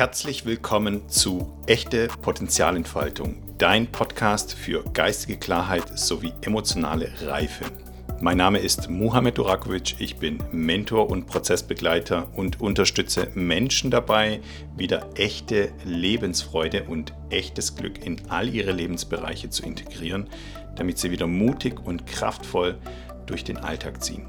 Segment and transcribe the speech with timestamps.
[0.00, 7.66] Herzlich willkommen zu Echte Potenzialentfaltung, dein Podcast für geistige Klarheit sowie emotionale Reife.
[8.18, 14.40] Mein Name ist Mohamed Durakovic, ich bin Mentor und Prozessbegleiter und unterstütze Menschen dabei,
[14.74, 20.30] wieder echte Lebensfreude und echtes Glück in all ihre Lebensbereiche zu integrieren,
[20.76, 22.78] damit sie wieder mutig und kraftvoll
[23.26, 24.24] durch den Alltag ziehen.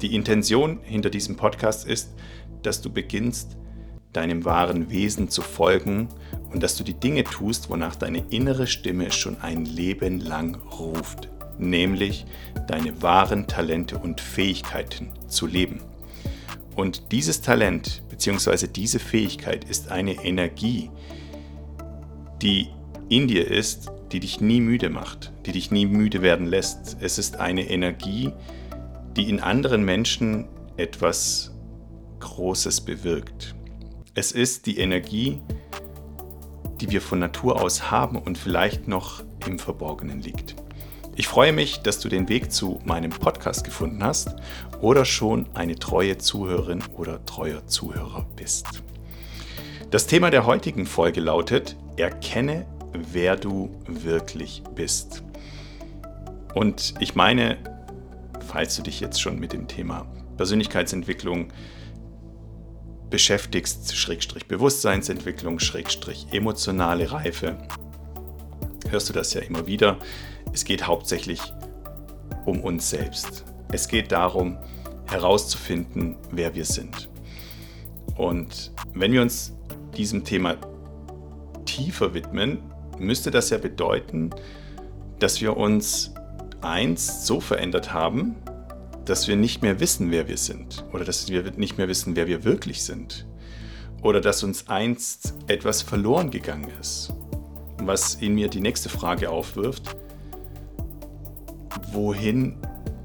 [0.00, 2.14] Die Intention hinter diesem Podcast ist,
[2.62, 3.58] dass du beginnst,
[4.12, 6.08] deinem wahren Wesen zu folgen
[6.52, 11.28] und dass du die Dinge tust, wonach deine innere Stimme schon ein Leben lang ruft
[11.58, 12.26] nämlich
[12.66, 15.80] deine wahren Talente und Fähigkeiten zu leben.
[16.74, 18.66] Und dieses Talent bzw.
[18.66, 20.90] diese Fähigkeit ist eine Energie,
[22.40, 22.68] die
[23.08, 26.96] in dir ist, die dich nie müde macht, die dich nie müde werden lässt.
[27.00, 28.32] Es ist eine Energie,
[29.16, 31.54] die in anderen Menschen etwas
[32.20, 33.54] Großes bewirkt.
[34.14, 35.40] Es ist die Energie,
[36.82, 40.54] die wir von Natur aus haben und vielleicht noch im Verborgenen liegt.
[41.16, 44.36] Ich freue mich, dass du den Weg zu meinem Podcast gefunden hast
[44.82, 48.82] oder schon eine treue Zuhörerin oder treuer Zuhörer bist.
[49.90, 55.22] Das Thema der heutigen Folge lautet, erkenne, wer du wirklich bist.
[56.54, 57.56] Und ich meine,
[58.46, 60.04] falls du dich jetzt schon mit dem Thema
[60.36, 61.48] Persönlichkeitsentwicklung
[63.12, 67.58] beschäftigst, Schrägstrich Bewusstseinsentwicklung, Schrägstrich emotionale Reife,
[68.88, 69.98] hörst du das ja immer wieder.
[70.54, 71.40] Es geht hauptsächlich
[72.46, 73.44] um uns selbst.
[73.70, 74.56] Es geht darum,
[75.06, 77.10] herauszufinden, wer wir sind.
[78.16, 79.52] Und wenn wir uns
[79.94, 80.56] diesem Thema
[81.66, 82.60] tiefer widmen,
[82.98, 84.30] müsste das ja bedeuten,
[85.18, 86.14] dass wir uns
[86.62, 88.36] einst so verändert haben,
[89.04, 90.84] dass wir nicht mehr wissen, wer wir sind.
[90.92, 93.26] Oder dass wir nicht mehr wissen, wer wir wirklich sind.
[94.02, 97.12] Oder dass uns einst etwas verloren gegangen ist.
[97.78, 99.96] Was in mir die nächste Frage aufwirft,
[101.92, 102.56] wohin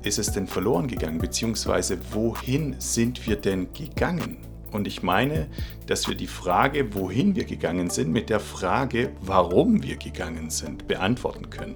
[0.04, 4.38] ist es denn verloren gegangen, beziehungsweise wohin sind wir denn gegangen?
[4.72, 5.48] Und ich meine,
[5.86, 10.88] dass wir die Frage, wohin wir gegangen sind, mit der Frage, warum wir gegangen sind,
[10.88, 11.76] beantworten können.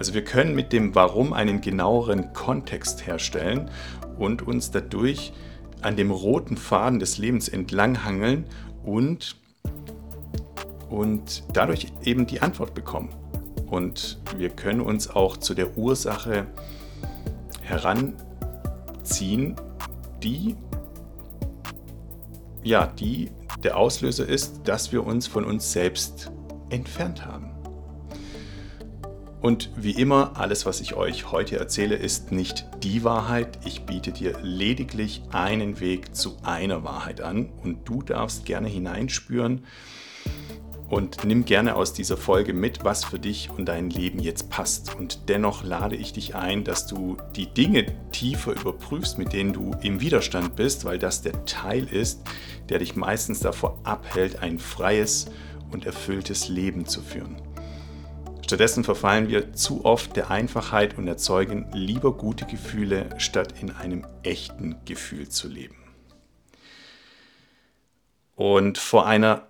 [0.00, 3.70] Also wir können mit dem Warum einen genaueren Kontext herstellen
[4.18, 5.34] und uns dadurch
[5.82, 8.46] an dem roten Faden des Lebens entlanghangeln
[8.82, 9.36] und,
[10.88, 13.10] und dadurch eben die Antwort bekommen.
[13.66, 16.46] Und wir können uns auch zu der Ursache
[17.60, 19.54] heranziehen,
[20.22, 20.56] die,
[22.62, 26.32] ja, die der Auslöser ist, dass wir uns von uns selbst
[26.70, 27.49] entfernt haben.
[29.40, 33.58] Und wie immer, alles, was ich euch heute erzähle, ist nicht die Wahrheit.
[33.64, 39.64] Ich biete dir lediglich einen Weg zu einer Wahrheit an und du darfst gerne hineinspüren,
[40.90, 44.96] und nimm gerne aus dieser Folge mit, was für dich und dein Leben jetzt passt.
[44.96, 49.70] Und dennoch lade ich dich ein, dass du die Dinge tiefer überprüfst, mit denen du
[49.82, 52.22] im Widerstand bist, weil das der Teil ist,
[52.68, 55.26] der dich meistens davor abhält, ein freies
[55.70, 57.36] und erfülltes Leben zu führen.
[58.50, 64.04] Stattdessen verfallen wir zu oft der Einfachheit und erzeugen lieber gute Gefühle, statt in einem
[64.24, 65.76] echten Gefühl zu leben.
[68.34, 69.46] Und vor einer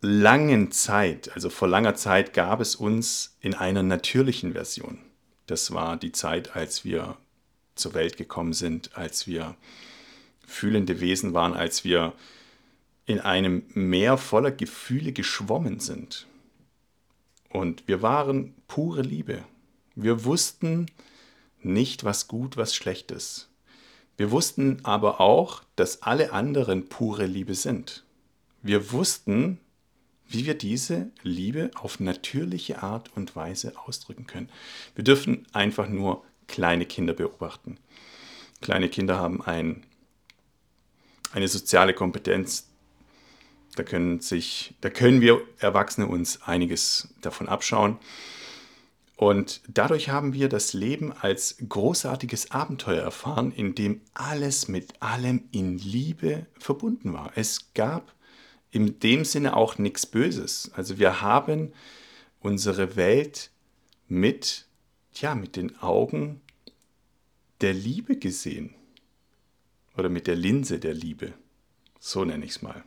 [0.00, 4.98] langen Zeit, also vor langer Zeit, gab es uns in einer natürlichen Version.
[5.48, 7.16] Das war die Zeit, als wir
[7.74, 9.56] zur Welt gekommen sind, als wir
[10.46, 12.12] fühlende Wesen waren, als wir
[13.06, 16.28] in einem Meer voller Gefühle geschwommen sind.
[17.50, 19.44] Und wir waren pure Liebe.
[19.94, 20.86] Wir wussten
[21.62, 23.48] nicht, was gut, was schlecht ist.
[24.16, 28.04] Wir wussten aber auch, dass alle anderen pure Liebe sind.
[28.62, 29.58] Wir wussten,
[30.28, 34.48] wie wir diese Liebe auf natürliche Art und Weise ausdrücken können.
[34.94, 37.78] Wir dürfen einfach nur kleine Kinder beobachten.
[38.60, 39.84] Kleine Kinder haben ein,
[41.32, 42.68] eine soziale Kompetenz.
[43.76, 47.98] Da können, sich, da können wir Erwachsene uns einiges davon abschauen.
[49.16, 55.44] Und dadurch haben wir das Leben als großartiges Abenteuer erfahren, in dem alles mit allem
[55.52, 57.32] in Liebe verbunden war.
[57.34, 58.14] Es gab
[58.70, 60.70] in dem Sinne auch nichts Böses.
[60.74, 61.72] Also wir haben
[62.40, 63.50] unsere Welt
[64.08, 64.66] mit,
[65.14, 66.42] ja, mit den Augen
[67.62, 68.74] der Liebe gesehen.
[69.96, 71.32] Oder mit der Linse der Liebe.
[71.98, 72.84] So nenne ich es mal.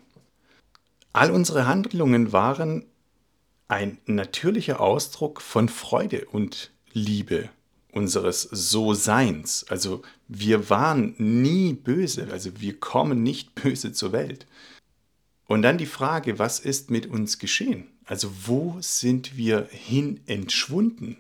[1.14, 2.86] All unsere Handlungen waren
[3.68, 7.50] ein natürlicher Ausdruck von Freude und Liebe
[7.92, 9.66] unseres So-Seins.
[9.70, 14.46] Also wir waren nie böse, also wir kommen nicht böse zur Welt.
[15.48, 17.88] Und dann die Frage, was ist mit uns geschehen?
[18.06, 21.18] Also wo sind wir hin entschwunden?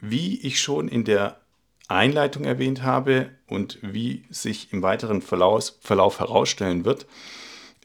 [0.00, 1.40] Wie ich schon in der
[1.88, 7.06] Einleitung erwähnt habe und wie sich im weiteren Verlauf, Verlauf herausstellen wird,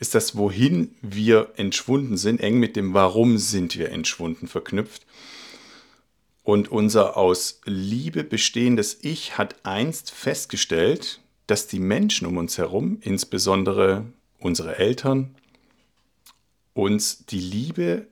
[0.03, 5.05] ist das, wohin wir entschwunden sind, eng mit dem Warum sind wir entschwunden verknüpft.
[6.43, 12.97] Und unser aus Liebe bestehendes Ich hat einst festgestellt, dass die Menschen um uns herum,
[12.99, 14.03] insbesondere
[14.39, 15.35] unsere Eltern,
[16.73, 18.07] uns die Liebe,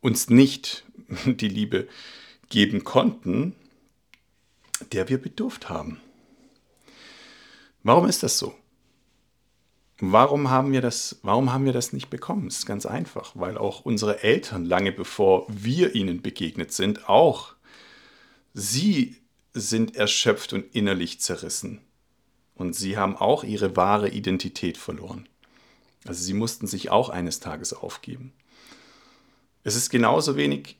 [0.00, 0.84] uns nicht
[1.26, 1.86] die Liebe
[2.48, 3.54] geben konnten,
[4.92, 6.00] der wir bedurft haben.
[7.82, 8.54] Warum ist das so?
[10.00, 12.46] Warum haben wir das, warum haben wir das nicht bekommen?
[12.46, 17.54] Es ist ganz einfach, weil auch unsere Eltern lange bevor wir ihnen begegnet sind, auch
[18.54, 19.16] sie
[19.54, 21.80] sind erschöpft und innerlich zerrissen.
[22.54, 25.28] Und sie haben auch ihre wahre Identität verloren.
[26.06, 28.32] Also sie mussten sich auch eines Tages aufgeben.
[29.64, 30.76] Es ist genauso wenig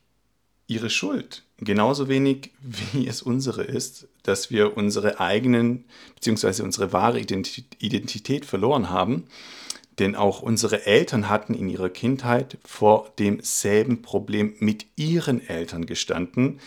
[0.69, 5.85] ihre Schuld, genauso wenig wie es unsere ist, dass wir unsere eigenen
[6.15, 6.61] bzw.
[6.61, 9.25] unsere wahre Identität verloren haben.
[9.97, 16.61] Denn auch unsere Eltern hatten in ihrer Kindheit vor demselben Problem mit ihren Eltern gestanden.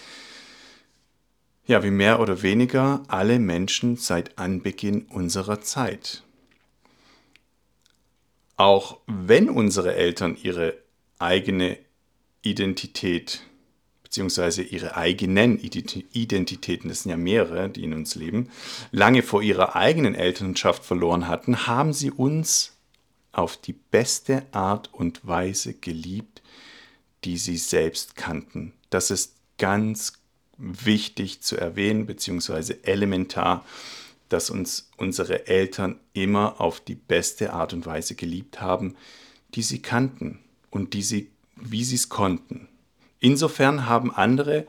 [1.64, 6.24] Ja, wie mehr oder weniger alle Menschen seit Anbeginn unserer Zeit.
[8.56, 10.76] Auch wenn unsere Eltern ihre
[11.18, 11.78] eigene
[12.42, 13.40] Identität
[14.12, 18.50] beziehungsweise ihre eigenen Identitäten, das sind ja mehrere, die in uns leben,
[18.90, 22.76] lange vor ihrer eigenen Elternschaft verloren hatten, haben sie uns
[23.32, 26.42] auf die beste Art und Weise geliebt,
[27.24, 28.74] die sie selbst kannten.
[28.90, 30.12] Das ist ganz
[30.58, 33.64] wichtig zu erwähnen, beziehungsweise elementar,
[34.28, 38.94] dass uns unsere Eltern immer auf die beste Art und Weise geliebt haben,
[39.54, 42.68] die sie kannten und die sie, wie sie es konnten.
[43.22, 44.66] Insofern haben andere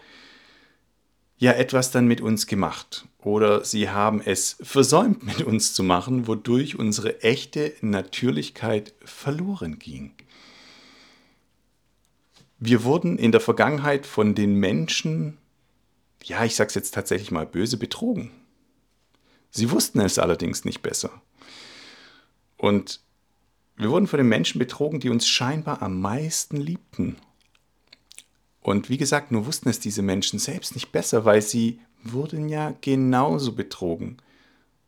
[1.38, 6.28] ja etwas dann mit uns gemacht oder sie haben es versäumt mit uns zu machen,
[6.28, 10.14] wodurch unsere echte Natürlichkeit verloren ging.
[12.60, 15.40] Wir wurden in der Vergangenheit von den Menschen,
[16.24, 18.30] ja, ich sage es jetzt tatsächlich mal böse, betrogen.
[19.50, 21.10] Sie wussten es allerdings nicht besser.
[22.56, 23.02] Und
[23.78, 27.18] wir wurden von den Menschen betrogen, die uns scheinbar am meisten liebten
[28.64, 32.74] und wie gesagt, nur wussten es diese Menschen selbst nicht besser, weil sie wurden ja
[32.82, 34.18] genauso betrogen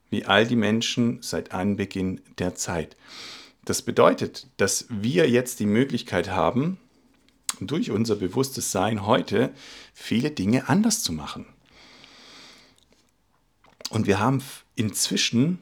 [0.10, 2.96] wie all die Menschen seit Anbeginn der Zeit.
[3.66, 6.78] Das bedeutet, dass wir jetzt die Möglichkeit haben,
[7.60, 9.52] durch unser bewusstes Sein heute
[9.94, 11.46] viele Dinge anders zu machen.
[13.90, 14.42] Und wir haben
[14.76, 15.60] inzwischen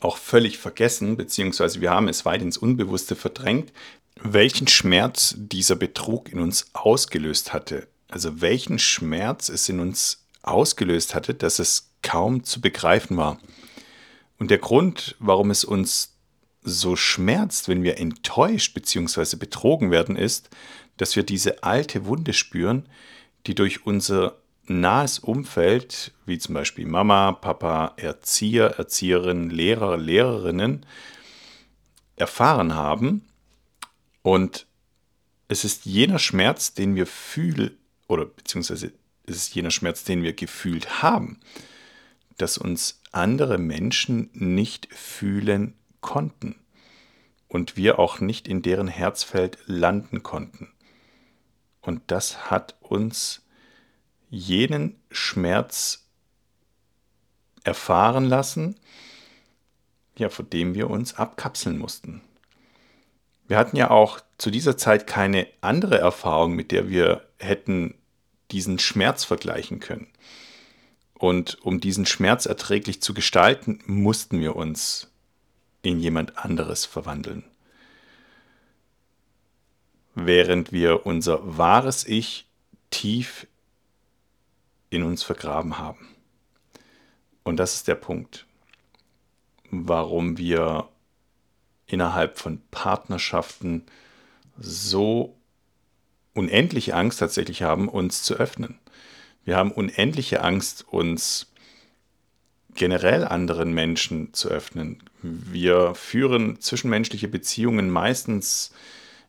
[0.00, 3.72] auch völlig vergessen, beziehungsweise wir haben es weit ins Unbewusste verdrängt,
[4.20, 7.88] welchen Schmerz dieser Betrug in uns ausgelöst hatte.
[8.08, 13.38] Also welchen Schmerz es in uns ausgelöst hatte, dass es kaum zu begreifen war.
[14.38, 16.16] Und der Grund, warum es uns
[16.62, 19.36] so schmerzt, wenn wir enttäuscht bzw.
[19.36, 20.50] betrogen werden, ist,
[20.96, 22.88] dass wir diese alte Wunde spüren,
[23.46, 30.86] die durch unser nahes Umfeld, wie zum Beispiel Mama, Papa, Erzieher, Erzieherinnen, Lehrer, Lehrerinnen,
[32.16, 33.24] erfahren haben
[34.22, 34.66] und
[35.48, 37.76] es ist jener Schmerz, den wir fühlen,
[38.08, 38.92] oder beziehungsweise
[39.26, 41.40] es ist jener Schmerz, den wir gefühlt haben,
[42.38, 46.56] dass uns andere Menschen nicht fühlen konnten
[47.48, 50.72] und wir auch nicht in deren Herzfeld landen konnten.
[51.82, 53.42] Und das hat uns
[54.30, 56.06] jenen Schmerz
[57.64, 58.80] erfahren lassen,
[60.16, 62.22] ja, vor dem wir uns abkapseln mussten.
[63.52, 67.94] Wir hatten ja auch zu dieser Zeit keine andere Erfahrung, mit der wir hätten
[68.50, 70.06] diesen Schmerz vergleichen können.
[71.12, 75.12] Und um diesen Schmerz erträglich zu gestalten, mussten wir uns
[75.82, 77.44] in jemand anderes verwandeln.
[80.14, 82.48] Während wir unser wahres Ich
[82.88, 83.46] tief
[84.88, 86.08] in uns vergraben haben.
[87.42, 88.46] Und das ist der Punkt,
[89.70, 90.88] warum wir
[91.92, 93.84] innerhalb von Partnerschaften
[94.58, 95.36] so
[96.34, 98.78] unendliche Angst tatsächlich haben, uns zu öffnen.
[99.44, 101.52] Wir haben unendliche Angst, uns
[102.74, 105.02] generell anderen Menschen zu öffnen.
[105.20, 108.72] Wir führen zwischenmenschliche Beziehungen meistens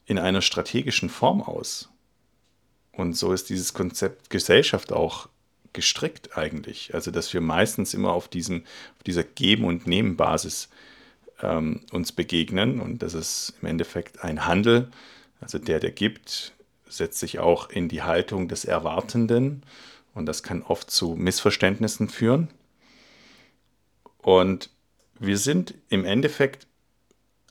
[0.06, 1.90] in einer strategischen Form aus.
[2.94, 5.28] Und so ist dieses Konzept Gesellschaft auch
[5.74, 6.94] gestrickt eigentlich.
[6.94, 8.64] Also dass wir meistens immer auf, diesem,
[8.96, 10.70] auf dieser Geben- und Nehmen-Basis
[11.44, 12.80] ähm, uns begegnen.
[12.80, 14.90] Und das ist im Endeffekt ein Handel.
[15.42, 16.54] Also der, der gibt,
[16.88, 19.64] setzt sich auch in die Haltung des Erwartenden.
[20.14, 22.50] Und das kann oft zu Missverständnissen führen.
[24.20, 24.70] Und
[25.20, 26.68] wir sind im Endeffekt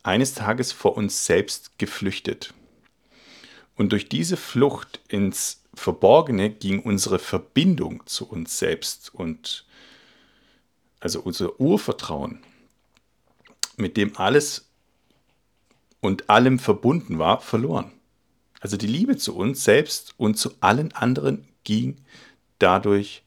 [0.02, 2.54] eines Tages vor uns selbst geflüchtet.
[3.76, 9.64] Und durch diese Flucht ins Verborgene ging unsere Verbindung zu uns selbst und
[11.00, 12.40] also unser Urvertrauen,
[13.76, 14.68] mit dem alles
[16.00, 17.92] und allem verbunden war, verloren.
[18.60, 21.96] Also die Liebe zu uns selbst und zu allen anderen ging
[22.58, 23.22] dadurch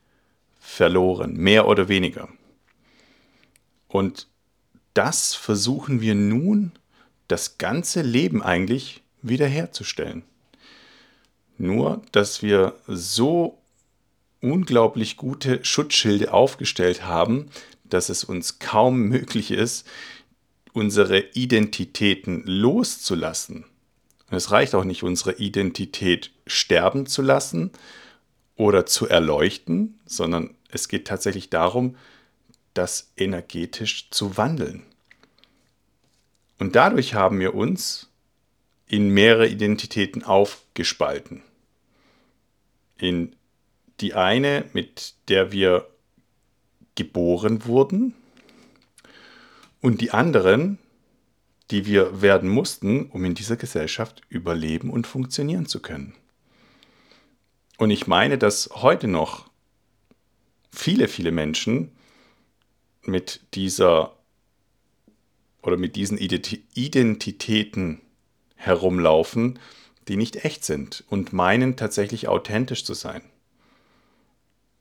[0.60, 2.30] verloren, mehr oder weniger.
[3.88, 4.28] Und
[4.94, 6.72] das versuchen wir nun,
[7.28, 10.24] das ganze Leben eigentlich wiederherzustellen.
[11.58, 13.58] Nur, dass wir so
[14.42, 17.50] unglaublich gute Schutzschilde aufgestellt haben,
[17.84, 19.88] dass es uns kaum möglich ist,
[20.76, 23.64] unsere Identitäten loszulassen.
[24.30, 27.72] Und es reicht auch nicht, unsere Identität sterben zu lassen
[28.58, 31.96] oder zu erleuchten, sondern es geht tatsächlich darum,
[32.74, 34.84] das energetisch zu wandeln.
[36.60, 38.10] Und dadurch haben wir uns
[38.88, 41.42] in mehrere Identitäten aufgespalten.
[42.98, 43.34] In
[44.02, 45.88] die eine, mit der wir
[46.96, 48.14] geboren wurden,
[49.86, 50.80] und die anderen,
[51.70, 56.16] die wir werden mussten, um in dieser Gesellschaft überleben und funktionieren zu können.
[57.78, 59.48] Und ich meine, dass heute noch
[60.72, 61.92] viele, viele Menschen
[63.04, 64.16] mit dieser
[65.62, 68.02] oder mit diesen Identitäten
[68.56, 69.60] herumlaufen,
[70.08, 73.22] die nicht echt sind und meinen tatsächlich authentisch zu sein.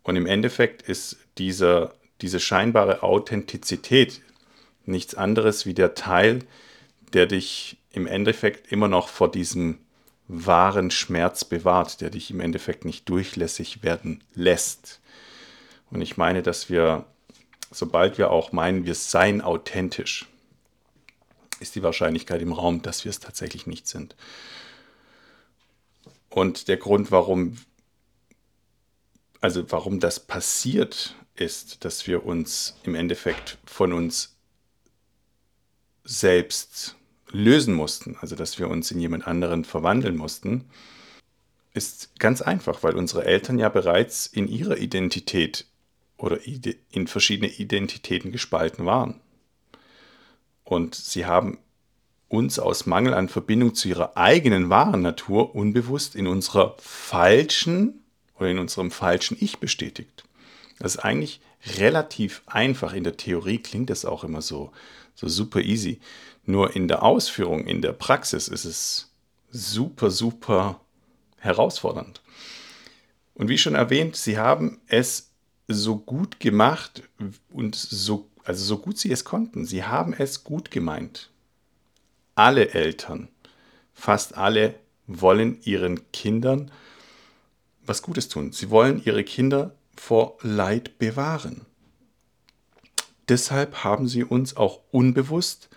[0.03, 1.93] Und im Endeffekt ist dieser,
[2.23, 4.23] diese scheinbare Authentizität
[4.87, 6.41] nichts anderes wie der Teil,
[7.13, 9.79] der dich im Endeffekt immer noch vor diesem
[10.27, 15.01] wahren Schmerz bewahrt, der dich im Endeffekt nicht durchlässig werden lässt.
[15.91, 17.05] Und ich meine, dass wir,
[17.71, 20.27] sobald wir auch meinen, wir seien authentisch,
[21.61, 24.17] ist die Wahrscheinlichkeit im Raum, dass wir es tatsächlich nicht sind.
[26.31, 27.59] Und der Grund, warum,
[29.41, 34.34] also warum das passiert, ist, dass wir uns im Endeffekt von uns
[36.05, 36.97] selbst
[37.31, 40.67] lösen mussten, also dass wir uns in jemand anderen verwandeln mussten,
[41.73, 45.67] ist ganz einfach, weil unsere Eltern ja bereits in ihrer Identität
[46.17, 46.39] oder
[46.91, 49.21] in verschiedene Identitäten gespalten waren.
[50.63, 51.59] Und sie haben
[52.29, 58.05] uns aus Mangel an Verbindung zu ihrer eigenen wahren Natur unbewusst in unserer falschen
[58.39, 60.25] oder in unserem falschen Ich bestätigt.
[60.79, 61.41] Das ist eigentlich
[61.79, 62.93] relativ einfach.
[62.93, 64.73] In der Theorie klingt das auch immer so,
[65.15, 66.01] so super easy.
[66.45, 69.13] Nur in der Ausführung, in der Praxis ist es
[69.51, 70.81] super, super
[71.39, 72.23] herausfordernd.
[73.35, 75.31] Und wie schon erwähnt, sie haben es
[75.67, 77.03] so gut gemacht
[77.51, 79.65] und so also so gut sie es konnten.
[79.65, 81.31] Sie haben es gut gemeint.
[82.35, 83.29] Alle Eltern,
[83.93, 84.75] fast alle,
[85.07, 86.71] wollen ihren Kindern
[87.87, 88.53] was Gutes tun.
[88.53, 91.67] Sie wollen ihre Kinder vor Leid bewahren.
[93.29, 95.69] Deshalb haben sie uns auch unbewusst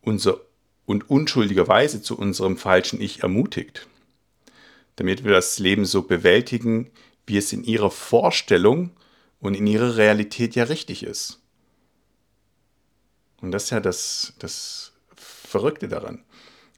[0.00, 0.40] unser,
[0.84, 3.86] und unschuldigerweise zu unserem falschen Ich ermutigt,
[4.96, 6.90] damit wir das Leben so bewältigen,
[7.26, 8.90] wie es in ihrer Vorstellung
[9.40, 11.40] und in ihrer Realität ja richtig ist.
[13.40, 16.22] Und das ist ja das, das Verrückte daran.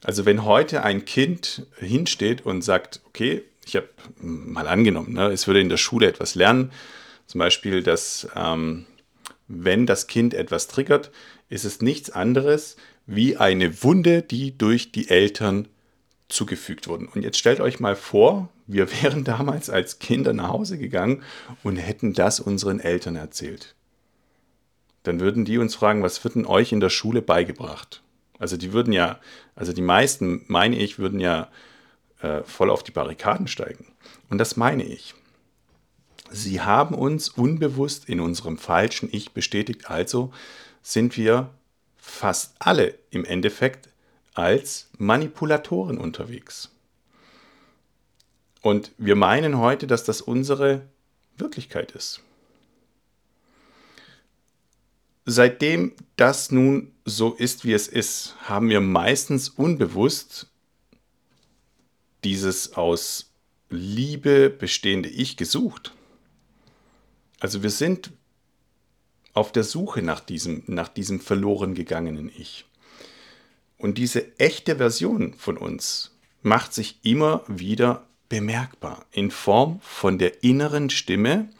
[0.03, 3.89] Also wenn heute ein Kind hinsteht und sagt, okay, ich habe
[4.21, 6.73] mal angenommen, ne, es würde in der Schule etwas lernen,
[7.27, 8.87] zum Beispiel, dass ähm,
[9.49, 11.11] wenn das Kind etwas triggert,
[11.49, 15.69] ist es nichts anderes wie eine Wunde, die durch die Eltern
[16.29, 17.07] zugefügt wurden.
[17.07, 21.23] Und jetzt stellt euch mal vor, wir wären damals als Kinder nach Hause gegangen
[21.63, 23.75] und hätten das unseren Eltern erzählt
[25.05, 28.03] dann würden die uns fragen, was wird denn euch in der Schule beigebracht?
[28.39, 29.21] Also die würden ja,
[29.55, 31.49] also die meisten, meine ich, würden ja
[32.21, 33.87] äh, voll auf die Barrikaden steigen.
[34.29, 35.15] Und das meine ich.
[36.35, 40.33] Sie haben uns unbewusst in unserem falschen Ich bestätigt, also
[40.83, 41.51] sind wir
[41.97, 43.89] fast alle im Endeffekt
[44.35, 46.71] als Manipulatoren unterwegs.
[48.63, 50.83] Und wir meinen heute, dass das unsere
[51.37, 52.21] Wirklichkeit ist.
[55.27, 60.49] Seitdem das nun so ist, wie es ist, haben wir meistens unbewusst
[62.25, 63.31] dieses aus
[63.71, 65.95] Liebe bestehende Ich gesucht.
[67.45, 68.11] Also wir sind
[69.35, 72.65] auf der Suche nach diesem, nach diesem verloren gegangenen Ich.
[73.77, 80.43] Und diese echte Version von uns macht sich immer wieder bemerkbar in Form von der
[80.43, 81.51] inneren Stimme,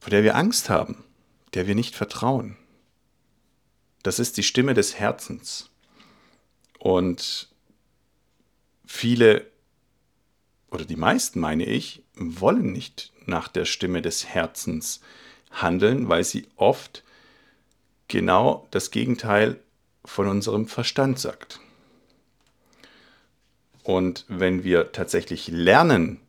[0.00, 1.04] vor der wir Angst haben,
[1.52, 2.56] der wir nicht vertrauen.
[4.02, 5.68] Das ist die Stimme des Herzens.
[6.78, 7.50] Und
[8.86, 9.50] viele
[10.70, 15.00] oder die meisten, meine ich, wollen nicht nach der Stimme des Herzens
[15.50, 17.04] handeln, weil sie oft
[18.08, 19.60] genau das Gegenteil
[20.04, 21.60] von unserem Verstand sagt.
[23.82, 26.20] Und wenn wir tatsächlich lernen,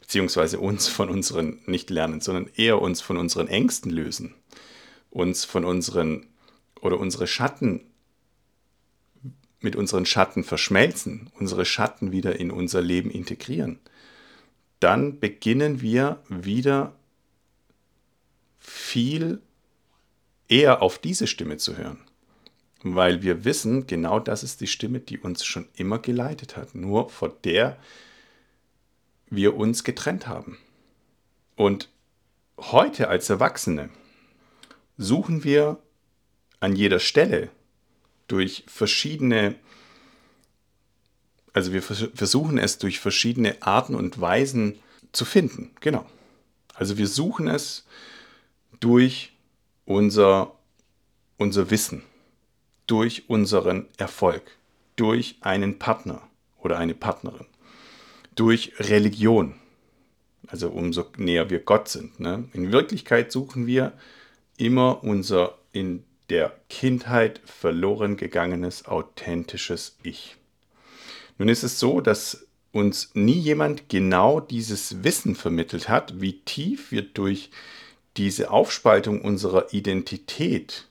[0.00, 4.34] beziehungsweise uns von unseren, nicht lernen, sondern eher uns von unseren Ängsten lösen,
[5.10, 6.26] uns von unseren
[6.80, 7.91] oder unsere Schatten
[9.62, 13.78] mit unseren Schatten verschmelzen, unsere Schatten wieder in unser Leben integrieren,
[14.80, 16.94] dann beginnen wir wieder
[18.58, 19.40] viel
[20.48, 21.98] eher auf diese Stimme zu hören.
[22.82, 27.10] Weil wir wissen, genau das ist die Stimme, die uns schon immer geleitet hat, nur
[27.10, 27.78] vor der
[29.30, 30.58] wir uns getrennt haben.
[31.56, 31.88] Und
[32.58, 33.88] heute als Erwachsene
[34.98, 35.78] suchen wir
[36.60, 37.50] an jeder Stelle
[38.32, 39.56] durch verschiedene,
[41.52, 44.78] also wir versuchen es durch verschiedene Arten und Weisen
[45.12, 45.72] zu finden.
[45.80, 46.06] Genau.
[46.72, 47.84] Also wir suchen es
[48.80, 49.34] durch
[49.84, 50.54] unser,
[51.36, 52.04] unser Wissen,
[52.86, 54.56] durch unseren Erfolg,
[54.96, 56.22] durch einen Partner
[56.58, 57.46] oder eine Partnerin,
[58.34, 59.56] durch Religion,
[60.46, 62.18] also umso näher wir Gott sind.
[62.18, 62.48] Ne?
[62.54, 63.92] In Wirklichkeit suchen wir
[64.56, 70.38] immer unser in der Kindheit verloren gegangenes authentisches Ich.
[71.36, 76.90] Nun ist es so, dass uns nie jemand genau dieses Wissen vermittelt hat, wie tief
[76.90, 77.50] wir durch
[78.16, 80.88] diese Aufspaltung unserer Identität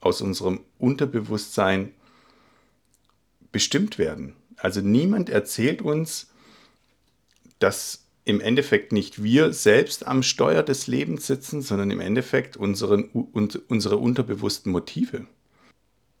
[0.00, 1.94] aus unserem Unterbewusstsein
[3.52, 4.34] bestimmt werden.
[4.56, 6.32] Also niemand erzählt uns,
[7.60, 13.04] dass im Endeffekt nicht wir selbst am Steuer des Lebens sitzen, sondern im Endeffekt unseren,
[13.04, 15.26] unsere unterbewussten Motive.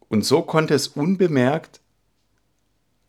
[0.08, 1.80] Und so konnte es unbemerkt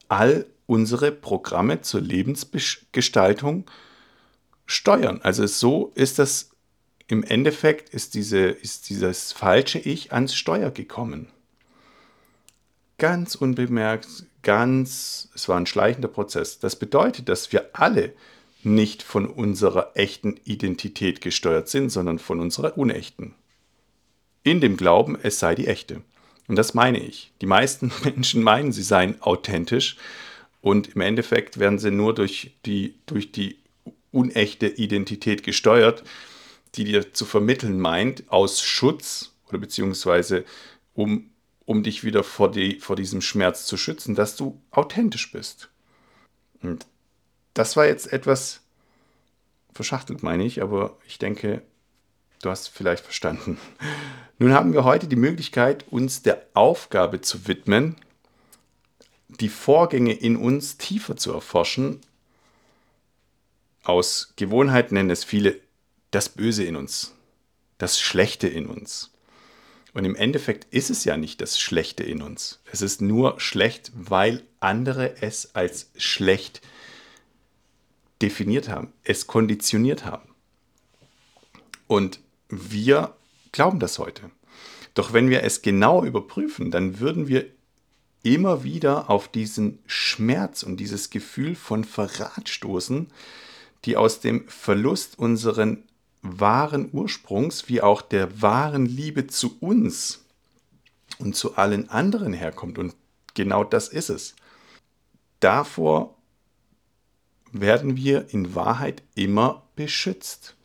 [0.08, 3.70] all unsere Programme zur Lebensgestaltung
[4.66, 5.20] steuern.
[5.24, 6.52] Also so ist das
[7.08, 11.28] im Endeffekt, ist, diese, ist dieses falsche Ich ans Steuer gekommen.
[12.98, 14.08] Ganz unbemerkt,
[14.44, 16.60] ganz, es war ein schleichender Prozess.
[16.60, 18.14] Das bedeutet, dass wir alle
[18.66, 23.34] nicht von unserer echten Identität gesteuert sind, sondern von unserer unechten.
[24.44, 26.02] In dem Glauben, es sei die echte.
[26.48, 27.32] Und das meine ich.
[27.42, 29.98] Die meisten Menschen meinen, sie seien authentisch
[30.62, 33.58] und im Endeffekt werden sie nur durch die, durch die
[34.12, 36.04] unechte Identität gesteuert,
[36.76, 40.46] die dir zu vermitteln meint, aus Schutz oder beziehungsweise
[40.94, 41.32] um,
[41.66, 45.70] um dich wieder vor, die, vor diesem Schmerz zu schützen, dass du authentisch bist.
[46.62, 46.86] Und
[47.54, 48.62] das war jetzt etwas
[49.74, 51.62] verschachtelt, meine ich, aber ich denke,
[52.42, 53.58] du hast vielleicht verstanden.
[54.40, 57.96] Nun haben wir heute die Möglichkeit, uns der Aufgabe zu widmen,
[59.28, 62.02] die Vorgänge in uns tiefer zu erforschen.
[63.84, 65.60] Aus Gewohnheit nennen es viele
[66.12, 67.14] das Böse in uns,
[67.78, 69.12] das Schlechte in uns.
[69.94, 72.62] Und im Endeffekt ist es ja nicht das Schlechte in uns.
[72.72, 76.62] Es ist nur schlecht, weil andere es als schlecht
[78.22, 80.30] definiert haben, es konditioniert haben.
[81.88, 83.16] Und wir
[83.52, 84.32] glauben das heute.
[84.94, 87.46] Doch wenn wir es genau überprüfen, dann würden wir
[88.24, 93.08] immer wieder auf diesen Schmerz und dieses Gefühl von Verrat stoßen,
[93.86, 95.84] die aus dem Verlust unseren
[96.22, 100.24] wahren Ursprungs wie auch der wahren Liebe zu uns
[101.18, 102.78] und zu allen anderen herkommt.
[102.78, 102.96] Und
[103.34, 104.36] genau das ist es.
[105.40, 106.16] Davor
[107.52, 110.56] werden wir in Wahrheit immer beschützt.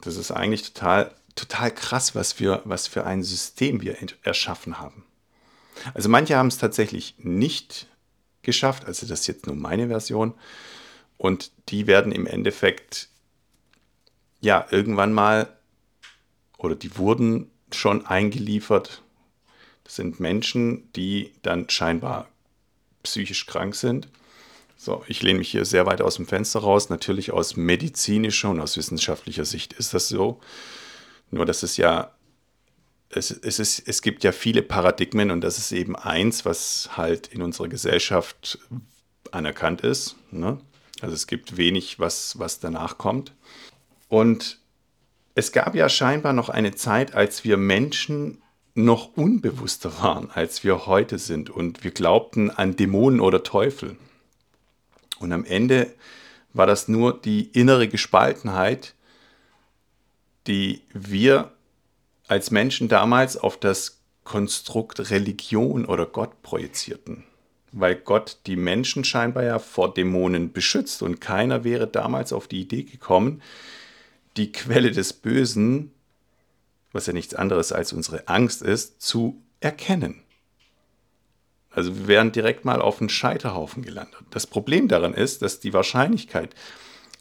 [0.00, 5.04] Das ist eigentlich total, total krass, was für, was für ein System wir erschaffen haben.
[5.94, 7.86] Also manche haben es tatsächlich nicht
[8.42, 10.34] geschafft, also das ist jetzt nur meine Version.
[11.18, 13.08] Und die werden im Endeffekt
[14.40, 15.54] ja irgendwann mal
[16.56, 19.02] oder die wurden schon eingeliefert.
[19.84, 22.28] Das sind Menschen, die dann scheinbar
[23.02, 24.08] psychisch krank sind.
[24.82, 26.88] So, ich lehne mich hier sehr weit aus dem Fenster raus.
[26.88, 30.40] Natürlich aus medizinischer und aus wissenschaftlicher Sicht ist das so.
[31.30, 32.14] Nur das ist ja
[33.10, 37.26] es, es, ist, es gibt ja viele Paradigmen und das ist eben eins, was halt
[37.26, 38.58] in unserer Gesellschaft
[39.32, 40.16] anerkannt ist.
[40.30, 40.58] Ne?
[41.02, 43.34] Also es gibt wenig, was, was danach kommt.
[44.08, 44.60] Und
[45.34, 48.40] es gab ja scheinbar noch eine Zeit, als wir Menschen
[48.74, 53.98] noch unbewusster waren, als wir heute sind und wir glaubten an Dämonen oder Teufel.
[55.20, 55.94] Und am Ende
[56.52, 58.94] war das nur die innere Gespaltenheit,
[60.48, 61.52] die wir
[62.26, 67.24] als Menschen damals auf das Konstrukt Religion oder Gott projizierten.
[67.72, 72.62] Weil Gott die Menschen scheinbar ja vor Dämonen beschützt und keiner wäre damals auf die
[72.62, 73.42] Idee gekommen,
[74.36, 75.92] die Quelle des Bösen,
[76.92, 80.22] was ja nichts anderes als unsere Angst ist, zu erkennen.
[81.70, 84.20] Also wir wären direkt mal auf einen Scheiterhaufen gelandet.
[84.30, 86.54] Das Problem daran ist, dass die Wahrscheinlichkeit,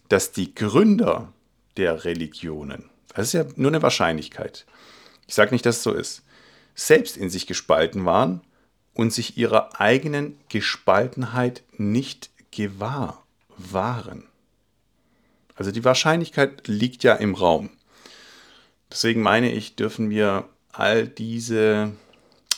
[0.09, 1.31] dass die Gründer
[1.77, 4.65] der Religionen, das ist ja nur eine Wahrscheinlichkeit,
[5.27, 6.23] ich sage nicht, dass es so ist,
[6.73, 8.41] selbst in sich gespalten waren
[8.93, 13.23] und sich ihrer eigenen Gespaltenheit nicht gewahr
[13.57, 14.25] waren.
[15.55, 17.69] Also die Wahrscheinlichkeit liegt ja im Raum.
[18.91, 21.91] Deswegen meine ich, dürfen wir all diese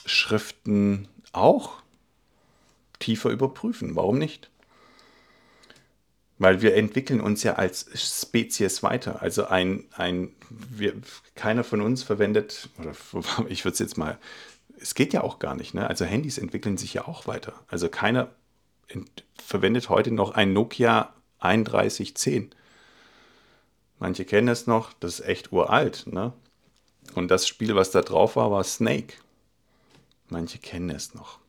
[0.05, 1.81] Schriften auch
[2.99, 3.95] tiefer überprüfen.
[3.95, 4.49] Warum nicht?
[6.37, 9.21] Weil wir entwickeln uns ja als Spezies weiter.
[9.21, 10.95] Also ein, ein wir,
[11.35, 12.93] keiner von uns verwendet, oder
[13.49, 14.17] ich würde es jetzt mal,
[14.79, 15.73] es geht ja auch gar nicht.
[15.73, 15.87] Ne?
[15.87, 17.53] Also Handys entwickeln sich ja auch weiter.
[17.67, 18.29] Also keiner
[19.37, 22.51] verwendet heute noch ein Nokia 3110.
[23.99, 26.07] Manche kennen es noch, das ist echt uralt.
[26.07, 26.33] Ne?
[27.13, 29.13] Und das Spiel, was da drauf war, war Snake.
[30.31, 31.39] Manche kennen es noch.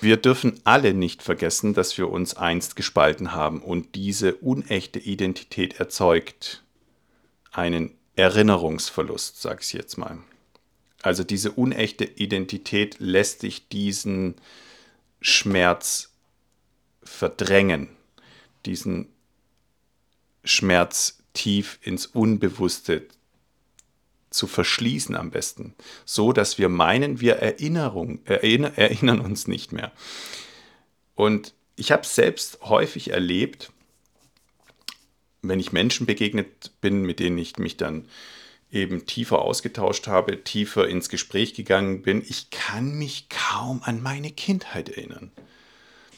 [0.00, 5.80] Wir dürfen alle nicht vergessen, dass wir uns einst gespalten haben und diese unechte Identität
[5.80, 6.62] erzeugt
[7.50, 10.18] einen Erinnerungsverlust, sag ich jetzt mal.
[11.02, 14.34] Also diese unechte Identität lässt dich diesen
[15.22, 16.12] Schmerz
[17.02, 17.88] verdrängen,
[18.66, 19.08] diesen
[20.44, 23.06] Schmerz tief ins Unbewusste
[24.36, 29.92] zu verschließen am besten, so dass wir meinen, wir Erinnerung, erinner, erinnern uns nicht mehr.
[31.14, 33.72] Und ich habe selbst häufig erlebt,
[35.42, 38.06] wenn ich Menschen begegnet bin, mit denen ich mich dann
[38.70, 44.30] eben tiefer ausgetauscht habe, tiefer ins Gespräch gegangen bin, ich kann mich kaum an meine
[44.30, 45.30] Kindheit erinnern.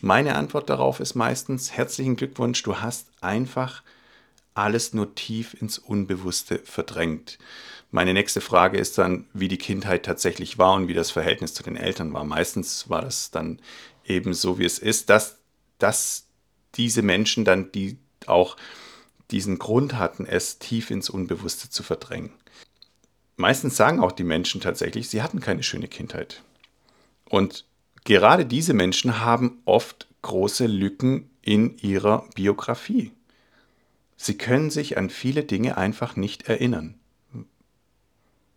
[0.00, 3.82] Meine Antwort darauf ist meistens herzlichen Glückwunsch, du hast einfach
[4.54, 7.38] alles nur tief ins Unbewusste verdrängt.
[7.90, 11.62] Meine nächste Frage ist dann, wie die Kindheit tatsächlich war und wie das Verhältnis zu
[11.62, 12.24] den Eltern war.
[12.24, 13.60] Meistens war das dann
[14.04, 15.38] eben so, wie es ist, dass,
[15.78, 16.26] dass
[16.74, 18.56] diese Menschen dann, die auch
[19.30, 22.30] diesen Grund hatten, es tief ins Unbewusste zu verdrängen.
[23.36, 26.42] Meistens sagen auch die Menschen tatsächlich, sie hatten keine schöne Kindheit.
[27.24, 27.64] Und
[28.04, 33.12] gerade diese Menschen haben oft große Lücken in ihrer Biografie.
[34.16, 36.97] Sie können sich an viele Dinge einfach nicht erinnern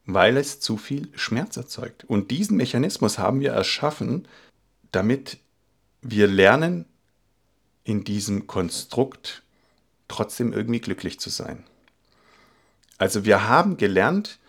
[0.05, 2.03] weil es zu viel Schmerz erzeugt.
[2.05, 4.27] Und diesen Mechanismus haben wir erschaffen,
[4.91, 5.37] damit
[6.01, 6.85] wir lernen,
[7.83, 9.43] in diesem Konstrukt
[10.07, 11.63] trotzdem irgendwie glücklich zu sein.
[12.97, 14.39] Also wir haben gelernt,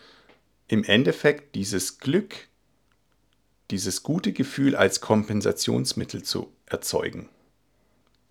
[0.68, 2.48] im Endeffekt dieses Glück,
[3.70, 7.28] dieses gute Gefühl als Kompensationsmittel zu erzeugen.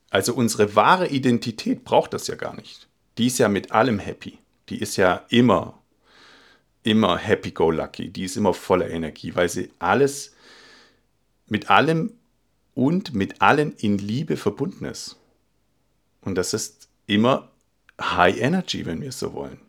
[0.09, 2.87] Also unsere wahre Identität braucht das ja gar nicht.
[3.17, 4.37] Die ist ja mit allem happy.
[4.69, 5.80] Die ist ja immer
[6.83, 10.33] immer happy-go-lucky, die ist immer voller Energie, weil sie alles
[11.47, 12.13] mit allem
[12.73, 15.17] und mit allen in Liebe verbunden ist.
[16.21, 17.51] Und das ist immer
[17.99, 19.59] High Energy, wenn wir es so wollen.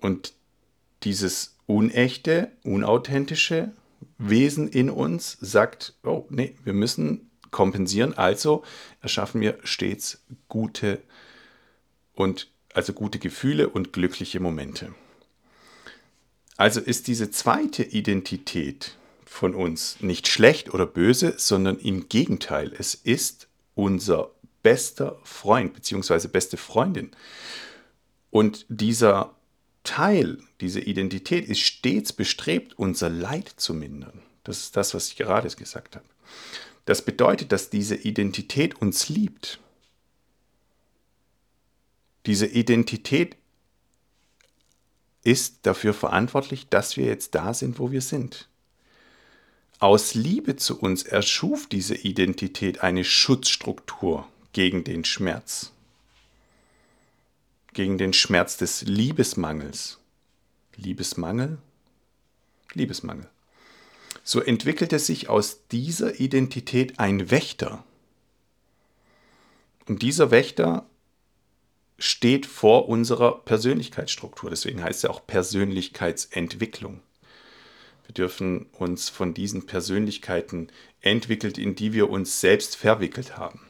[0.00, 0.34] Und
[1.02, 3.72] dieses unechte, unauthentische
[4.18, 8.62] Wesen in uns sagt, oh nee, wir müssen kompensieren, also
[9.00, 11.02] erschaffen wir stets gute
[12.14, 14.94] und also gute Gefühle und glückliche Momente.
[16.56, 22.94] Also ist diese zweite Identität von uns nicht schlecht oder böse, sondern im Gegenteil, es
[22.94, 24.30] ist unser
[24.62, 26.28] bester Freund bzw.
[26.28, 27.10] beste Freundin.
[28.30, 29.34] Und dieser
[29.84, 34.22] Teil, diese Identität ist stets bestrebt, unser Leid zu mindern.
[34.42, 36.06] Das ist das, was ich gerade gesagt habe.
[36.86, 39.60] Das bedeutet, dass diese Identität uns liebt.
[42.26, 43.36] Diese Identität
[45.26, 48.48] ist dafür verantwortlich, dass wir jetzt da sind, wo wir sind.
[49.80, 55.72] Aus Liebe zu uns erschuf diese Identität eine Schutzstruktur gegen den Schmerz,
[57.74, 59.98] gegen den Schmerz des Liebesmangels.
[60.76, 61.58] Liebesmangel?
[62.72, 63.28] Liebesmangel.
[64.22, 67.84] So entwickelte sich aus dieser Identität ein Wächter.
[69.88, 70.86] Und dieser Wächter
[71.98, 74.50] steht vor unserer Persönlichkeitsstruktur.
[74.50, 77.00] Deswegen heißt es ja auch Persönlichkeitsentwicklung.
[78.06, 80.68] Wir dürfen uns von diesen Persönlichkeiten
[81.00, 83.60] entwickelt, in die wir uns selbst verwickelt haben.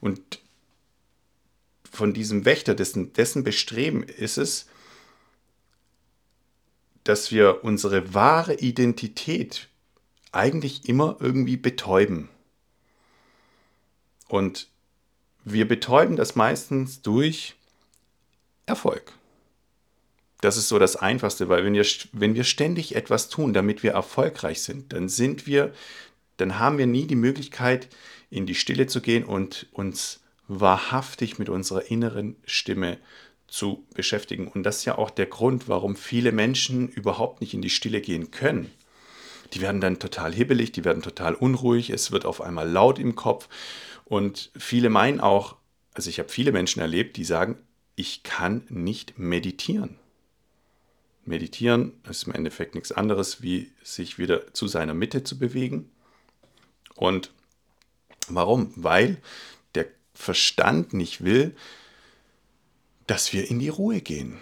[0.00, 0.40] Und
[1.90, 4.66] von diesem Wächter, dessen, dessen Bestreben ist es,
[7.04, 9.68] dass wir unsere wahre Identität
[10.32, 12.28] eigentlich immer irgendwie betäuben.
[14.28, 14.68] Und
[15.44, 17.56] wir betäuben das meistens durch
[18.68, 19.12] Erfolg.
[20.40, 23.92] Das ist so das Einfachste, weil wenn wir, wenn wir ständig etwas tun, damit wir
[23.92, 25.72] erfolgreich sind, dann sind wir,
[26.36, 27.88] dann haben wir nie die Möglichkeit,
[28.30, 32.98] in die Stille zu gehen und uns wahrhaftig mit unserer inneren Stimme
[33.48, 34.46] zu beschäftigen.
[34.46, 38.00] Und das ist ja auch der Grund, warum viele Menschen überhaupt nicht in die Stille
[38.00, 38.70] gehen können.
[39.54, 43.16] Die werden dann total hibbelig, die werden total unruhig, es wird auf einmal laut im
[43.16, 43.48] Kopf.
[44.04, 45.56] Und viele meinen auch,
[45.94, 47.56] also ich habe viele Menschen erlebt, die sagen,
[47.98, 49.98] ich kann nicht meditieren.
[51.24, 55.90] Meditieren ist im Endeffekt nichts anderes, wie sich wieder zu seiner Mitte zu bewegen.
[56.94, 57.32] Und
[58.28, 58.72] warum?
[58.76, 59.20] Weil
[59.74, 61.56] der Verstand nicht will,
[63.08, 64.38] dass wir in die Ruhe gehen.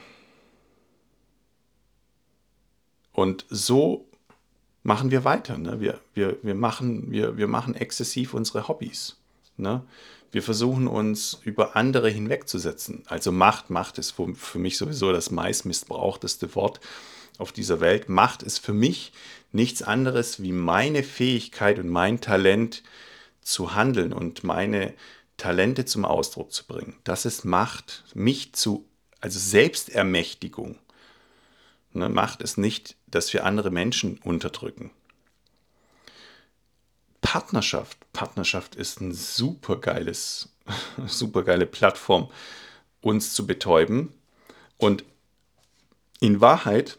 [3.13, 4.07] Und so
[4.83, 5.57] machen wir weiter.
[5.57, 5.81] Ne?
[5.81, 9.17] Wir, wir, wir, machen, wir, wir machen exzessiv unsere Hobbys.
[9.57, 9.83] Ne?
[10.37, 13.05] Wir versuchen uns über andere hinwegzusetzen.
[13.07, 16.79] Also Macht, Macht ist für mich sowieso das meistmissbrauchteste Wort
[17.39, 18.11] auf dieser Welt.
[18.11, 19.13] Macht ist für mich
[19.53, 22.83] nichts anderes wie meine Fähigkeit und mein Talent
[23.41, 24.93] zu handeln und meine
[25.39, 26.97] Talente zum Ausdruck zu bringen.
[27.03, 28.87] Das ist Macht, mich zu,
[29.23, 30.77] also Selbstermächtigung.
[31.95, 34.91] Ne, Macht ist nicht, dass wir andere Menschen unterdrücken.
[37.27, 37.99] Partnerschaft.
[38.13, 40.49] Partnerschaft ist ein super geiles,
[41.09, 42.31] super geile Plattform,
[43.01, 44.13] uns zu betäuben.
[44.77, 45.05] Und
[46.21, 46.99] in Wahrheit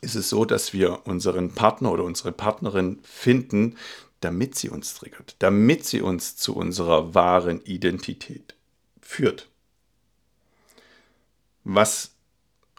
[0.00, 3.76] ist es so, dass wir unseren Partner oder unsere Partnerin finden,
[4.18, 8.56] damit sie uns triggert, damit sie uns zu unserer wahren Identität
[9.00, 9.48] führt.
[11.62, 12.10] Was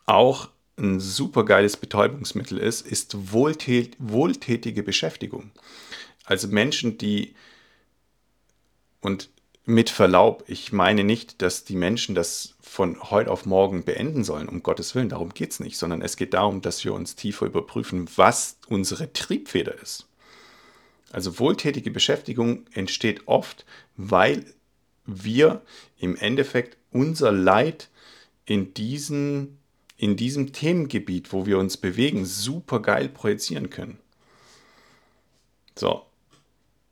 [0.06, 5.52] auch ein super geiles Betäubungsmittel ist, ist wohltät wohltätige Beschäftigung.
[6.28, 7.36] Also Menschen, die,
[9.00, 9.30] und
[9.64, 14.50] mit Verlaub, ich meine nicht, dass die Menschen das von heute auf morgen beenden sollen,
[14.50, 17.46] um Gottes Willen, darum geht es nicht, sondern es geht darum, dass wir uns tiefer
[17.46, 20.08] überprüfen, was unsere Triebfeder ist.
[21.12, 24.54] Also wohltätige Beschäftigung entsteht oft, weil
[25.06, 25.62] wir
[25.98, 27.90] im Endeffekt unser Leid
[28.46, 29.60] in, diesen,
[29.96, 34.00] in diesem Themengebiet, wo wir uns bewegen, super geil projizieren können.
[35.76, 36.07] So,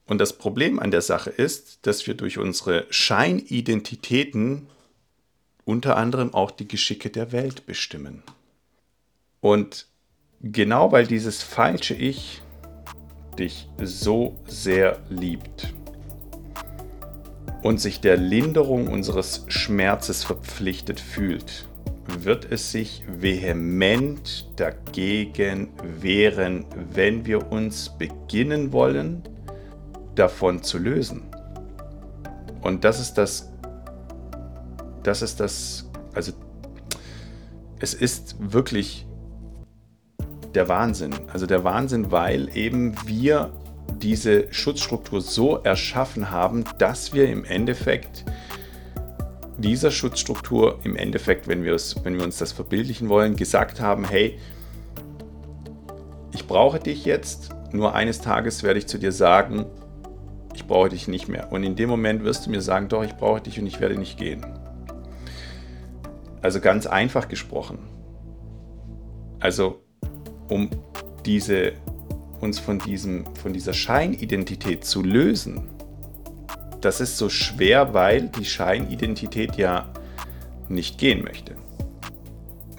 [0.07, 4.67] und das Problem an der Sache ist, dass wir durch unsere Scheinidentitäten
[5.63, 8.21] unter anderem auch die Geschicke der Welt bestimmen.
[9.41, 9.87] Und
[10.41, 12.41] genau weil dieses falsche Ich
[13.39, 15.73] dich so sehr liebt
[17.63, 21.65] und sich der Linderung unseres Schmerzes verpflichtet fühlt,
[22.07, 29.23] wird es sich vehement dagegen wehren, wenn wir uns beginnen wollen,
[30.15, 31.23] davon zu lösen.
[32.61, 33.51] Und das ist das,
[35.03, 36.31] das ist das, also
[37.79, 39.05] es ist wirklich
[40.55, 41.13] der Wahnsinn.
[41.31, 43.51] Also der Wahnsinn, weil eben wir
[43.97, 48.25] diese Schutzstruktur so erschaffen haben, dass wir im Endeffekt
[49.57, 54.05] dieser Schutzstruktur im Endeffekt, wenn wir, es, wenn wir uns das verbildlichen wollen, gesagt haben,
[54.05, 54.39] hey,
[56.33, 59.65] ich brauche dich jetzt, nur eines Tages werde ich zu dir sagen,
[60.67, 61.51] brauche dich nicht mehr.
[61.51, 63.97] Und in dem Moment wirst du mir sagen, doch, ich brauche dich und ich werde
[63.97, 64.45] nicht gehen.
[66.41, 67.79] Also ganz einfach gesprochen.
[69.39, 69.81] Also
[70.49, 70.69] um
[71.25, 71.73] diese,
[72.39, 75.63] uns von, diesem, von dieser Scheinidentität zu lösen,
[76.81, 79.91] das ist so schwer, weil die Scheinidentität ja
[80.69, 81.55] nicht gehen möchte.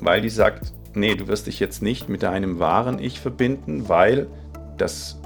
[0.01, 4.29] Weil die sagt, nee, du wirst dich jetzt nicht mit deinem wahren Ich verbinden, weil
[4.77, 5.18] das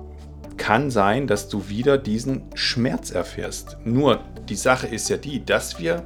[0.61, 3.79] kann sein, dass du wieder diesen Schmerz erfährst.
[3.83, 4.21] Nur
[4.51, 6.05] die Sache ist ja die, dass wir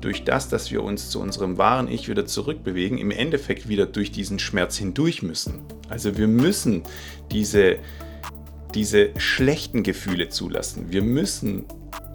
[0.00, 4.12] durch das, dass wir uns zu unserem wahren Ich wieder zurückbewegen, im Endeffekt wieder durch
[4.12, 5.58] diesen Schmerz hindurch müssen.
[5.88, 6.84] Also wir müssen
[7.32, 7.78] diese,
[8.76, 10.86] diese schlechten Gefühle zulassen.
[10.90, 11.64] Wir müssen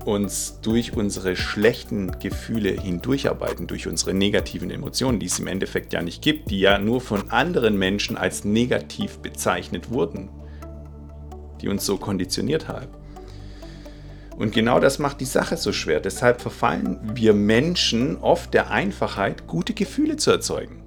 [0.06, 6.02] uns durch unsere schlechten Gefühle hindurcharbeiten, durch unsere negativen Emotionen, die es im Endeffekt ja
[6.02, 10.30] nicht gibt, die ja nur von anderen Menschen als negativ bezeichnet wurden
[11.62, 12.88] die uns so konditioniert haben.
[14.38, 16.00] Und genau das macht die Sache so schwer.
[16.00, 20.82] Deshalb verfallen wir Menschen oft der Einfachheit, gute Gefühle zu erzeugen.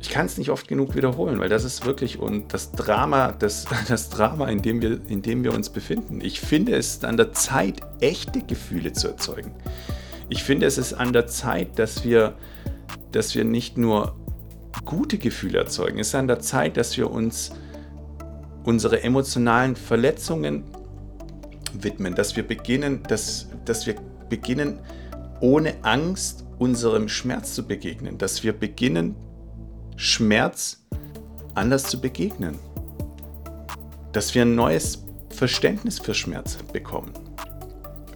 [0.00, 3.64] Ich kann es nicht oft genug wiederholen, weil das ist wirklich und das Drama, das,
[3.88, 6.20] das Drama, in dem, wir, in dem wir uns befinden.
[6.20, 9.52] Ich finde es an der Zeit, echte Gefühle zu erzeugen.
[10.28, 12.34] Ich finde es ist an der Zeit, dass wir,
[13.12, 14.14] dass wir nicht nur
[14.84, 15.98] gute Gefühle erzeugen.
[15.98, 17.52] Es ist an der Zeit, dass wir uns
[18.66, 20.64] unsere emotionalen Verletzungen
[21.72, 23.94] widmen, dass wir beginnen, dass, dass wir
[24.28, 24.80] beginnen,
[25.40, 29.14] ohne Angst unserem Schmerz zu begegnen, dass wir beginnen,
[29.96, 30.84] Schmerz
[31.54, 32.58] anders zu begegnen,
[34.12, 37.12] dass wir ein neues Verständnis für Schmerz bekommen.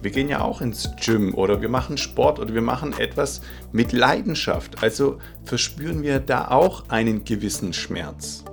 [0.01, 3.93] Wir gehen ja auch ins Gym oder wir machen Sport oder wir machen etwas mit
[3.93, 4.81] Leidenschaft.
[4.83, 8.43] Also verspüren wir da auch einen gewissen Schmerz.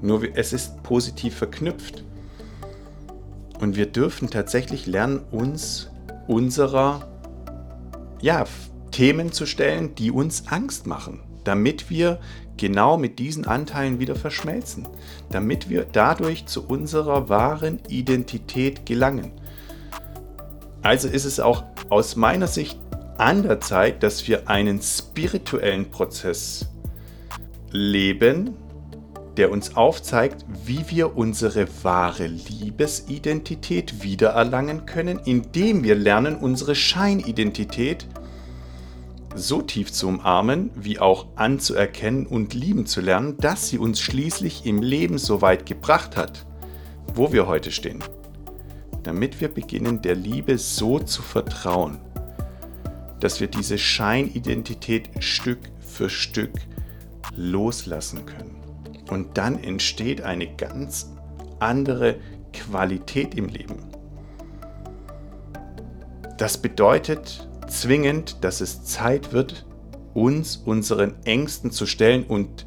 [0.00, 2.04] Nur es ist positiv verknüpft.
[3.60, 5.90] Und wir dürfen tatsächlich lernen, uns
[6.28, 7.08] unserer
[8.20, 8.44] ja,
[8.90, 12.20] Themen zu stellen, die uns Angst machen, damit wir
[12.56, 14.86] genau mit diesen Anteilen wieder verschmelzen,
[15.30, 19.32] damit wir dadurch zu unserer wahren Identität gelangen.
[20.82, 22.78] Also ist es auch aus meiner Sicht
[23.16, 26.66] an der Zeit, dass wir einen spirituellen Prozess
[27.70, 28.54] leben,
[29.38, 38.06] der uns aufzeigt, wie wir unsere wahre Liebesidentität wiedererlangen können, indem wir lernen, unsere Scheinidentität
[39.36, 44.66] so tief zu umarmen, wie auch anzuerkennen und lieben zu lernen, dass sie uns schließlich
[44.66, 46.44] im Leben so weit gebracht hat,
[47.14, 48.02] wo wir heute stehen.
[49.04, 51.98] Damit wir beginnen, der Liebe so zu vertrauen,
[53.20, 56.54] dass wir diese Scheinidentität Stück für Stück
[57.36, 58.57] loslassen können.
[59.08, 61.10] Und dann entsteht eine ganz
[61.58, 62.16] andere
[62.52, 63.76] Qualität im Leben.
[66.36, 69.66] Das bedeutet zwingend, dass es Zeit wird,
[70.14, 72.66] uns unseren Ängsten zu stellen und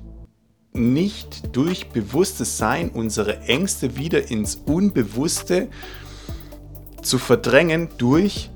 [0.74, 5.70] nicht durch bewusstes Sein unsere Ängste wieder ins Unbewusste
[7.02, 8.50] zu verdrängen durch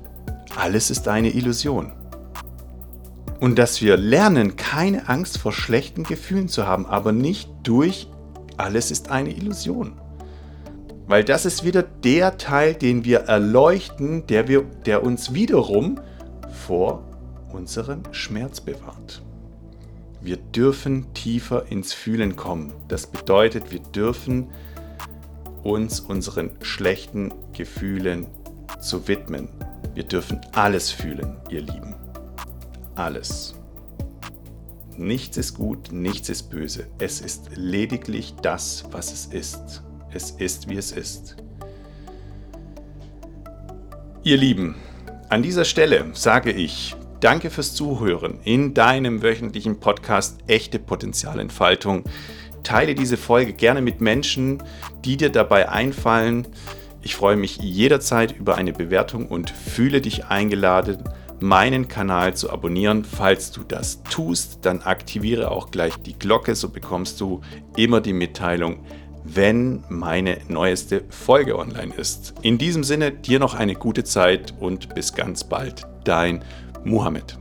[0.56, 1.92] alles ist eine Illusion.
[3.40, 8.08] Und dass wir lernen, keine Angst vor schlechten Gefühlen zu haben, aber nicht durch
[8.56, 9.92] alles ist eine Illusion.
[11.06, 16.00] Weil das ist wieder der Teil, den wir erleuchten, der, wir, der uns wiederum
[16.66, 17.04] vor
[17.52, 19.22] unserem Schmerz bewahrt.
[20.20, 22.72] Wir dürfen tiefer ins Fühlen kommen.
[22.88, 24.48] Das bedeutet, wir dürfen
[25.62, 28.26] uns unseren schlechten Gefühlen
[28.80, 29.48] zu widmen.
[29.94, 31.94] Wir dürfen alles fühlen, ihr Lieben
[32.96, 33.54] alles.
[34.96, 36.86] Nichts ist gut, nichts ist böse.
[36.98, 39.82] Es ist lediglich das, was es ist.
[40.10, 41.36] Es ist, wie es ist.
[44.22, 44.74] Ihr Lieben,
[45.28, 52.04] an dieser Stelle sage ich Danke fürs Zuhören in deinem wöchentlichen Podcast Echte Potenzialentfaltung.
[52.62, 54.62] Teile diese Folge gerne mit Menschen,
[55.04, 56.46] die dir dabei einfallen.
[57.00, 61.04] Ich freue mich jederzeit über eine Bewertung und fühle dich eingeladen,
[61.40, 63.04] meinen Kanal zu abonnieren.
[63.04, 67.40] Falls du das tust, dann aktiviere auch gleich die Glocke, so bekommst du
[67.76, 68.84] immer die Mitteilung,
[69.24, 72.34] wenn meine neueste Folge online ist.
[72.42, 76.44] In diesem Sinne, dir noch eine gute Zeit und bis ganz bald, dein
[76.84, 77.38] Muhammad.